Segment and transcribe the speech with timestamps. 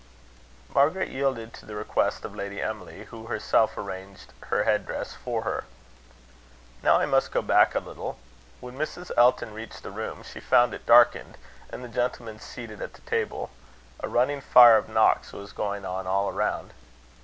[0.73, 5.43] Margaret yielded to the request of Lady Emily, who herself arranged her head dress for
[5.43, 5.65] her.
[6.81, 8.17] Now I must go back a little.
[8.61, 9.11] When Mrs.
[9.15, 11.37] Elton reached the room, she found it darkened,
[11.69, 13.51] and the gentlemen seated at the table.
[13.99, 16.73] A running fire of knocks was going on all around.